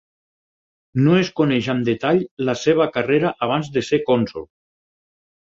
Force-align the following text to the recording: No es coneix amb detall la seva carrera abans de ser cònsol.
No 1.07 1.11
es 1.23 1.27
coneix 1.41 1.69
amb 1.73 1.85
detall 1.89 2.21
la 2.49 2.57
seva 2.63 2.89
carrera 2.97 3.35
abans 3.49 3.73
de 3.77 3.85
ser 3.91 4.01
cònsol. 4.09 4.49